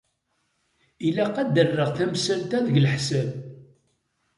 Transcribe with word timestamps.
Ilaq 1.07 1.35
ad 1.41 1.55
rreɣ 1.69 1.89
tamsalt-a 1.97 2.57
deg 2.67 2.75
leḥsab. 2.83 3.29